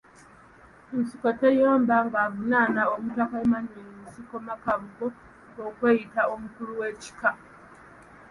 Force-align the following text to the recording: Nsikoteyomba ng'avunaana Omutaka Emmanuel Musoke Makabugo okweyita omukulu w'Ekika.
Nsikoteyomba 0.97 1.95
ng'avunaana 2.05 2.81
Omutaka 2.95 3.35
Emmanuel 3.45 3.89
Musoke 4.01 4.35
Makabugo 4.47 5.07
okweyita 5.67 6.21
omukulu 6.33 6.71
w'Ekika. 6.79 7.29